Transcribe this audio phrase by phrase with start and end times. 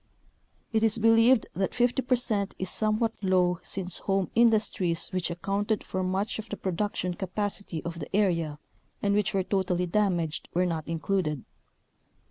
[0.73, 6.01] It is believed that 50 percent is somewhat low since home industries which accounted for
[6.01, 8.57] much of the production capacity of the area
[9.03, 11.45] and which were totally damaged were not included.